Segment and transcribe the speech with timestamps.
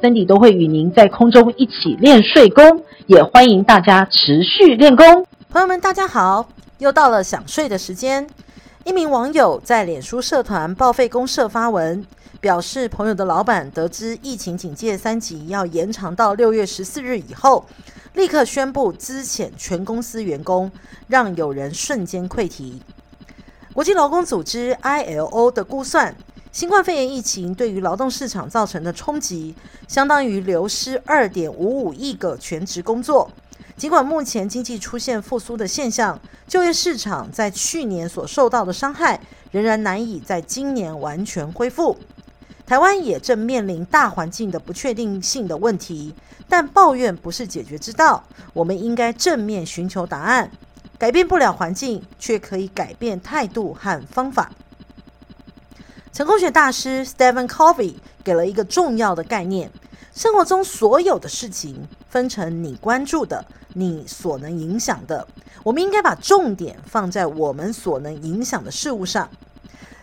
[0.00, 5.26] 森迪都会与您在空中一起练睡功，也欢迎大家持续练功。
[5.50, 6.48] 朋友们，大家好，
[6.78, 8.24] 又到了想睡的时间。
[8.84, 12.06] 一名网友在脸书社团报废公社发文，
[12.40, 17.66] 表示朋友的老板得知疫情警戒三级要延长到六月十四日以后。
[18.14, 20.70] 立刻宣布资遣全公司员工，
[21.08, 22.80] 让有人瞬间溃堤。
[23.72, 26.16] 国际劳工组织 ILO 的估算，
[26.58, 29.54] 新冠肺炎疫情对于劳动市场造成的冲击，
[29.86, 33.30] 相当于流失二点五五亿个全职工作。
[33.76, 39.20] 尽管目前经济出现复苏的现象，就业市场在去年所受到的伤害，
[39.52, 41.96] 仍然难以在今年完全恢复。
[42.66, 46.12] 台湾也正面临大环境的不确定性的问题，
[46.48, 48.24] 但抱怨不是解决之道。
[48.52, 50.50] 我们应该正面寻求答案，
[50.98, 54.50] 改变不了环境，却可以改变态度和方法。
[56.18, 59.70] 成功学大师 Stephen Covey 给了一个重要的概念：
[60.12, 65.24] 生活中所有的事情分成你关注的、你所能影响的。
[65.62, 69.30] 我们应该把重点放在我们所能影响的事物上。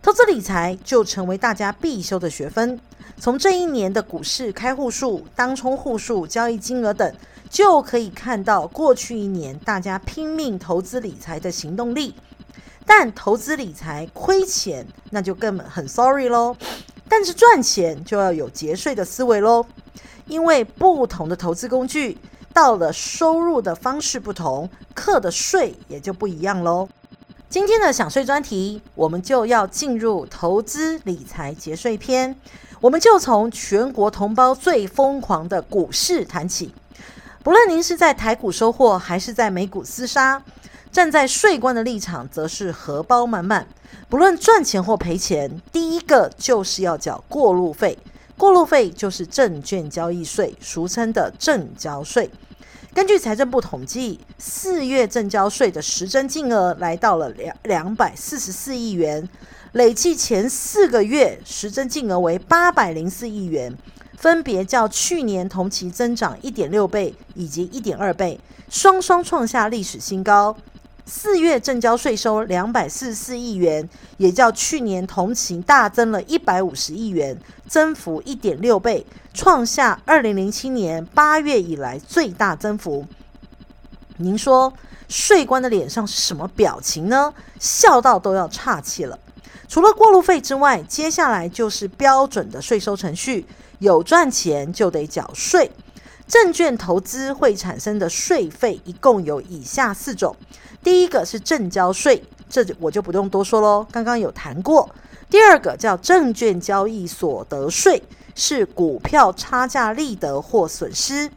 [0.00, 2.80] 投资理财就成为大家必修的学分。
[3.18, 7.14] 从这一年的股市开户数、当冲户数、交易金额等，
[7.50, 12.14] 就可以看到过去一年大家拼命投资理财的行动力。
[12.88, 16.56] 但投资理财亏钱，那就根本很 sorry 喽。
[17.06, 19.64] 但是赚钱就要有节税的思维喽，
[20.26, 22.16] 因为不同的投资工具，
[22.52, 26.88] 到了收入的方式不同，课的税也就不一样喽。
[27.50, 32.34] 今天的想税专题，我们就要进入投资理财节税篇。
[32.80, 36.72] 我们就从全国同胞最疯狂的股市谈起。
[37.42, 40.42] 不论您是在台股收获，还是在美股厮杀，
[40.90, 43.66] 站在税官的立场，则是荷包满满。
[44.08, 47.96] 不论赚钱或赔钱，第一个就是要缴过路费。
[48.36, 52.30] 过路费就是证券交易税，俗称的证交税。
[52.94, 59.28] 根据财政部统计，四月证交税的实征金额来到了两两百四十四亿元，
[59.72, 63.76] 累计前四个月实征金额为八百零四亿元，
[64.16, 70.56] 分别较去年同期增长一点六倍以及一点二倍，双双创下历史新高。
[71.08, 73.88] 四月正交税收两百四十四亿元，
[74.18, 77.34] 也较去年同期大增了一百五十亿元，
[77.66, 83.06] 增幅一点六倍，创下二零零七年八月以来最大增幅。
[84.18, 84.70] 您说
[85.08, 87.32] 税官的脸上是什么表情呢？
[87.58, 89.18] 笑到都要岔气了。
[89.66, 93.46] 除了过路费之外，接下来就是标准的税收程序，
[93.78, 95.70] 有赚钱就得缴税。
[96.28, 100.36] 证券投资会产生的税费一共有以下四种。
[100.84, 104.88] 第一个是证交税，这我就不用多说喽，刚刚有谈过。
[105.30, 108.02] 第二个叫证券交易所得税，
[108.34, 111.30] 是股票差价利得或损失。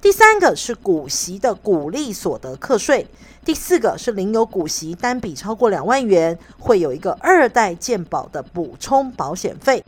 [0.00, 3.06] 第三个是股息的股利所得课税。
[3.44, 9.82] 第四个是领有股息单笔超过两万元，会有一个二代健保的补充保险费。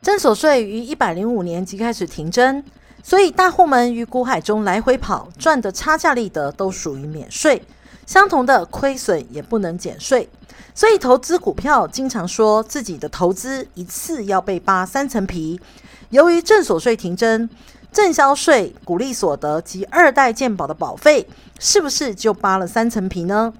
[0.00, 2.62] 证所税于一百零五年即开始停征，
[3.02, 7.62] 所以大户们于股海中来回跑，赚的差价利得都属于免税。
[8.06, 10.28] 相同的亏损也不能减税，
[10.74, 15.60] 所以投资股票经常说自己的投资一次要被扒三层皮。
[16.10, 17.48] 由于正所税停征，
[17.92, 21.26] 正销税、股利所得及二代健保的保费，
[21.58, 23.52] 是不是就扒了三层皮呢？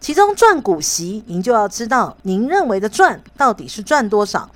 [0.00, 4.48] 其中赚股息，您就要知道您认为的赚到底是赚多少？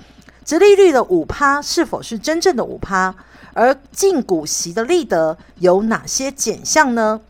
[0.45, 3.13] 殖利率的五趴是否是真正的五趴？
[3.53, 7.21] 而净股息的利得有哪些减项呢？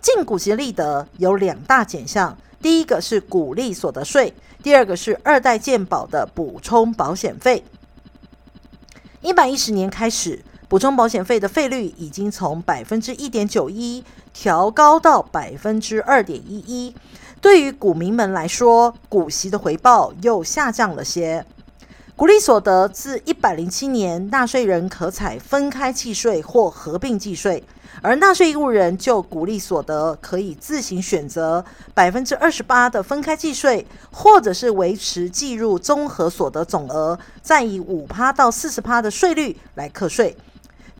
[0.00, 7.64] 净股息利得有两大减项，第一个是股利所得税，第二个是二代健保的补充保险费。
[9.20, 14.02] 一百一十年开始，补充保险费的费率已经从百分之一点九一
[14.32, 16.94] 调高到百分之二点一一，
[17.40, 21.44] 对于股民们来说，股息的回报又下降了些。
[22.20, 27.64] 鼓励所得自一百零七年，纳税人可采分开计税或合并计税，
[28.02, 31.64] 而纳税义务人就鼓励所得可以自行选择
[31.94, 40.36] 百分之二十八的分开计税，或者是维持计入综合所得总额，再以五趴到四十趴的税率来课税。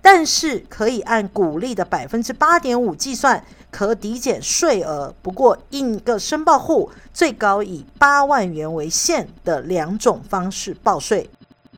[0.03, 5.15] 但是可以按股利的百分之八点五计算可抵减税额。
[5.23, 11.29] 不过，一个申报户最高以八万元为限的两种方式报税。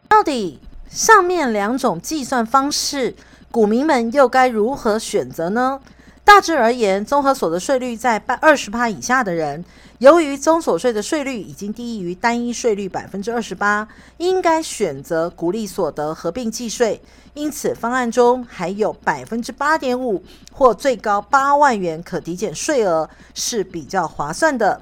[0.09, 3.15] 到底上面两种计算方式，
[3.51, 5.81] 股民们又该如何选择呢？
[6.25, 9.63] 大致而言，综合所得税率在百二十帕以下的人，
[9.99, 13.87] 由于综所税的税率已经低于单一税率百分之二十八，
[14.17, 17.03] 应该选择鼓励所得合并计税。
[17.35, 20.23] 因此，方案中还有百分之八点五
[20.53, 24.81] 或最高八万元可抵减税额是比较划算的。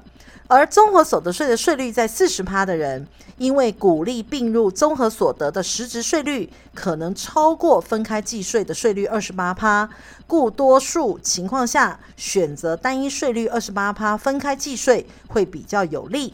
[0.51, 3.07] 而综合所得税的税率在四十趴的人，
[3.37, 9.89] 因为股利并入综合所得的实质税率可能超过分开计税的税率二十八趴，
[10.27, 16.33] 故多数情况下选择单一税率二十八趴分开计税会比较有利。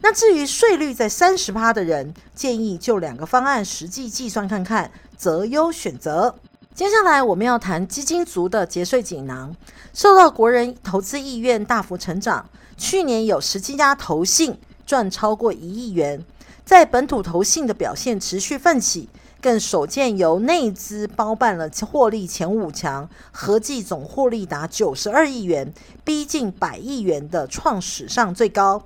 [0.00, 6.34] 那至于税率在三十趴的人，建议就两个方案实际计算看看，择优选择。
[6.78, 9.52] 接下来我们要谈基金族的节税锦囊，
[9.92, 12.48] 受到国人投资意愿大幅成长。
[12.76, 16.24] 去年有十七家投信赚超过一亿元，
[16.64, 19.08] 在本土投信的表现持续奋起，
[19.42, 28.84] 更首见由内资包办了获利前五强，合计总获利达九十二亿元，逼近百亿元的创史上最高。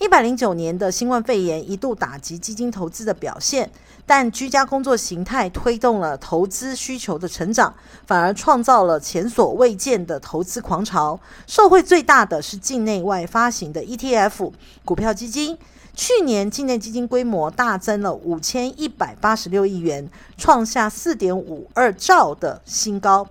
[0.00, 3.70] 一百零九年的新冠肺炎一度打击基金投资的表现，
[4.04, 7.72] 但居家工作形态推动了投资需求的成长，
[8.06, 11.18] 反而创造了前所未见的投资狂潮。
[11.46, 14.52] 受惠最大的是境内外发行的 ETF
[14.84, 15.56] 股票基金，
[15.94, 23.26] 去年境内基金规模大增了五千一百八十六亿元，创下四点五二兆的新高。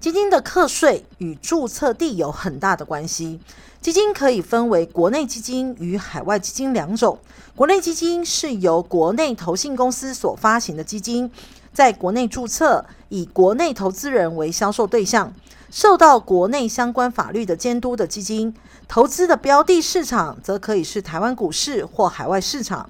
[0.00, 3.38] 基金的课税与注册地有很大的关系。
[3.82, 7.18] 基金可以分为国内基金与海外基金两种。
[7.54, 11.30] 国内基金是由国内投信公司所发行的基金，
[11.74, 15.34] 在国内注册，以国内投资人为销售对象，
[15.70, 18.54] 受到国内相关法律的监督的基金。
[18.88, 22.88] 投资的标的市场则可以是台湾股市或海外市场。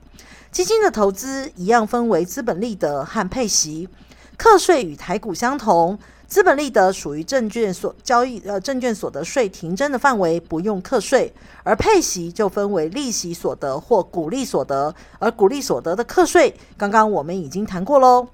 [0.53, 3.89] 基金的投资一样分为资本利得和配息，
[4.37, 5.99] 课税与台股相同。
[6.31, 11.29] 资本利得属于证券所交易呃证券所得税停征的范围，不用课税；
[11.65, 18.29] 而配息就分为利息所得或股利所得，而股利所得的课税，刚刚我们已经谈过喽。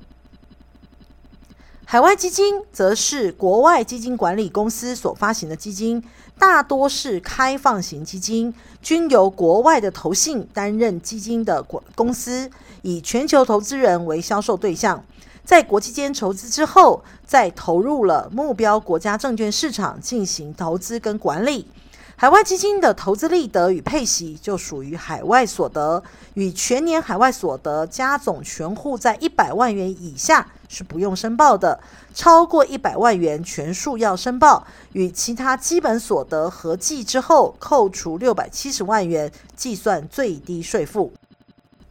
[1.87, 6.05] 海外基金则是国外基金管理公司所发行的基金，
[6.39, 8.53] 大多是开放型基金，
[8.83, 11.63] 均由国外的投信担任基金的
[11.95, 12.51] 公司，
[12.83, 15.03] 以全球投资人为销售对象。
[15.47, 21.69] 在国际间筹资之后，再投入了目标国家证券市场进行投资跟管理。
[22.17, 26.03] 海外基金的投资利得与配息就属于海外所得，
[26.35, 31.79] 与全年海外所得加总全户在一百万元以下是不用申报的，
[32.13, 41.13] 超过一百万元全数要申报，与其他基本所得合计之后扣除六百七十万元，计算最低税负。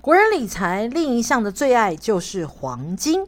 [0.02, 3.26] 国人理财另一项的最爱就是黄金。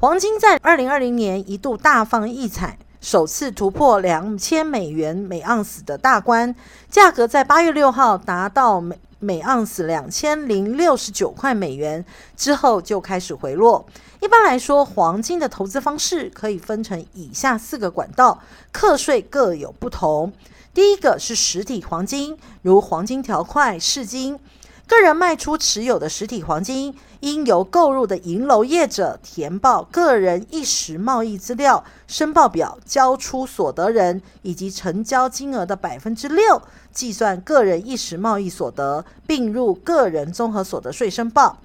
[0.00, 6.54] 黄金在二零二零年一度大放异彩，首次突破两千美元每盎司的大关，
[6.90, 12.04] 价格在八月六号达到每每盎司两千零六十九块美元
[12.36, 13.86] 之后就开始回落。
[14.20, 20.32] 一般来说，黄金的投资方式可以分成以下四个管道，课税各有不同。
[20.74, 24.38] 第一个是实体黄金，如黄金条块、饰金。
[24.86, 36.60] 个人卖出持有的实体黄金，应由购入的银楼业者填报个人一时贸易资料申报表，交出所得人以及成交金额的百分之六，
[36.92, 41.58] 计算个人一时贸易所得，并入个人综合所得税申报。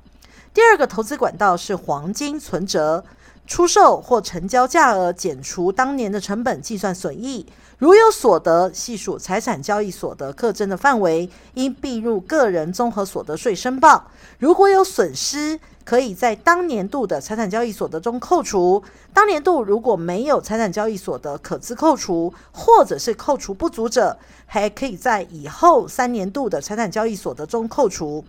[0.53, 3.03] 第二个投资管道是黄金存折。
[3.45, 7.47] 出售或成交价额减除当年的成本，计算损益。
[7.79, 14.12] 如有所得，系属财产交易所得课征的范围，应并入个人综合所得税申报。
[14.38, 18.83] 如果有损失，可以在当年度的财产交易所得中扣除。
[19.13, 28.25] 当年度如果没有财产交易所得可自扣除，或者是扣除不足者，还可以在以后三年度的财产交易所得中扣除。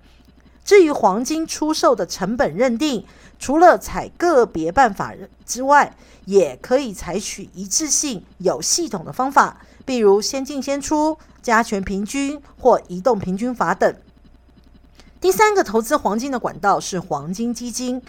[0.65, 3.05] 至于黄金出售的成本认定，
[3.39, 5.13] 除了采个别办法
[5.45, 13.95] 之外，也可以采取一致性、有系统的方法，比如先进先出、加权平均或移动平均法等。
[15.21, 18.01] 第三个投资黄金的管道是黄金基金。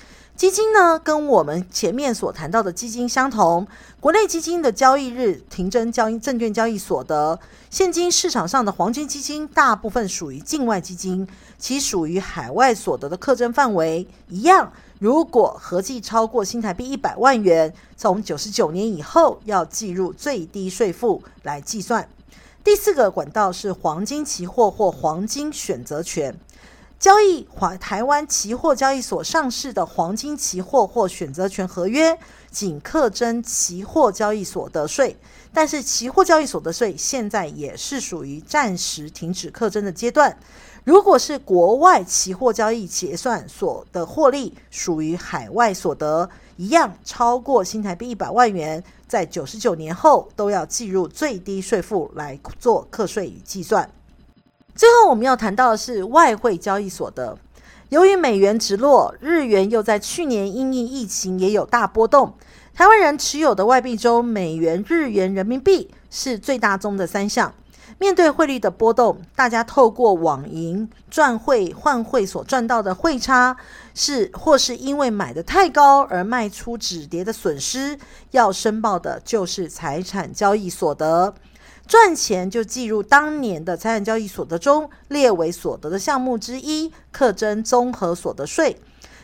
[0.42, 3.68] 基金呢，跟我们前面所谈到的基金相同，
[4.00, 7.40] 国内基金的交易日停征交易证券交易所得。
[7.70, 11.28] 现今市场上的黄金基金大部分属于境外基金，
[11.60, 14.74] 其属于海外所得的课征范围一样。
[14.98, 22.10] 如果合计超过新台币一百万元，从九十九年以后要计入最低税负来计算。
[22.64, 26.36] 第四个管道是黄金期货或黄金选择权，
[27.02, 32.16] 交易华台湾期货交易所上市的黄金期货或选择权合约，
[32.52, 35.18] 仅课征期货交易所得税，
[35.52, 40.38] 但是期货交易所得税现在也是属于暂时停止课征的阶段。
[40.84, 46.30] 如果是国外期货交易结算所得获利，属于海外所得。
[46.58, 53.90] 一样超过新台币一百万元，在九十九年后都要计入最低税负来做课税与计算。
[54.76, 57.38] 最后我们要谈到的是外汇交易所得，
[57.90, 62.34] 由于美元直落，日元又在去年因应疫情也有大波动。
[62.74, 67.54] 台湾人持有的外币中，美元、日元、人民币是最大宗的三项。
[68.00, 73.56] 面对汇率的波动，大家透过网银赚汇换汇所赚到的汇差，
[73.94, 78.00] 是或是因为买得太高而卖出止跌的损失，
[78.32, 81.36] 要申报的就是财产交易所得。
[81.92, 88.78] 赚钱就计入当年的财产交易所得中，列为所得的项目之一，课征综合所得税。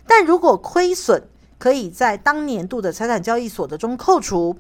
[0.05, 1.23] 但如果亏损，
[1.57, 4.57] 可以在当年度的财产交易所得中扣除。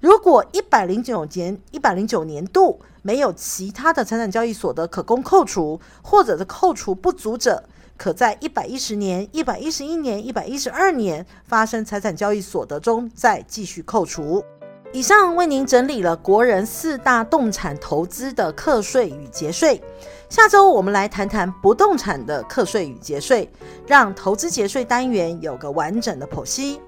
[0.00, 7.64] 如果一百零九年一百零九年度没有其他的财产交易所得可供扣除，或者是扣除不足者，
[7.98, 14.42] 可在一百一十年、一百一十一年、一百一十二年发生财产交易所得中再继续扣除。
[14.92, 19.80] 以上为您整理了国人四大动产投资的课税与节税。
[20.28, 23.48] 下周我们来谈谈不动产的课税与节税，
[23.86, 26.80] 让投资节税单元有个完整的剖析。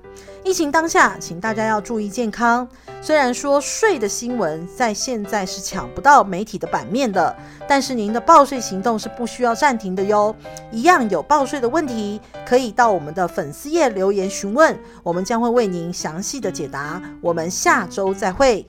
[0.45, 2.67] 疫情当下，请大家要注意健康。
[3.01, 7.35] 虽然说税的新闻在现在是抢不到媒体的版面的，
[7.69, 10.35] 但是您的报税行动是不需要暂停的哟。
[10.71, 17.01] 一样有报税的问题，可以到我们的粉丝页留言询问，我们将会为您详细的解答。
[17.21, 18.67] 我们下周再会。